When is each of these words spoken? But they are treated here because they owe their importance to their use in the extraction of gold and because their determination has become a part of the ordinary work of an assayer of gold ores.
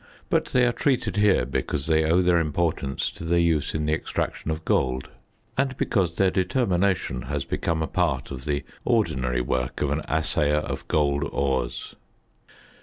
But 0.31 0.45
they 0.45 0.65
are 0.65 0.71
treated 0.71 1.17
here 1.17 1.45
because 1.45 1.85
they 1.85 2.05
owe 2.05 2.23
their 2.23 2.39
importance 2.39 3.11
to 3.11 3.23
their 3.23 3.37
use 3.37 3.75
in 3.75 3.85
the 3.85 3.93
extraction 3.93 4.49
of 4.49 4.65
gold 4.65 5.09
and 5.55 5.77
because 5.77 6.15
their 6.15 6.31
determination 6.31 7.21
has 7.21 7.45
become 7.45 7.83
a 7.83 7.87
part 7.87 8.31
of 8.31 8.45
the 8.45 8.63
ordinary 8.83 9.41
work 9.41 9.79
of 9.83 9.91
an 9.91 10.01
assayer 10.07 10.55
of 10.65 10.87
gold 10.87 11.29
ores. 11.31 11.93